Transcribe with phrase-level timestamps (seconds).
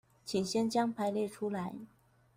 [0.25, 1.73] 請先將排列出來